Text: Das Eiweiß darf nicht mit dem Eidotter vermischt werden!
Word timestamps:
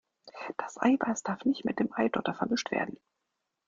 Das 0.57 0.81
Eiweiß 0.81 1.21
darf 1.21 1.45
nicht 1.45 1.63
mit 1.63 1.77
dem 1.77 1.93
Eidotter 1.93 2.33
vermischt 2.33 2.71
werden! 2.71 2.97